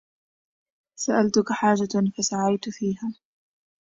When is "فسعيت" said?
2.17-2.69